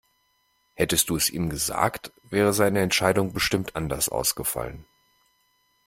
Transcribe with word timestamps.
Hättest 0.73 1.11
du 1.11 1.15
es 1.15 1.29
ihm 1.29 1.51
gesagt, 1.51 2.11
wäre 2.23 2.53
seine 2.53 2.79
Entscheidung 2.81 3.33
bestimmt 3.33 3.75
anders 3.75 4.09
ausgefallen. 4.09 4.87